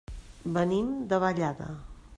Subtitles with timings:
[0.55, 1.73] Venim de Vallada.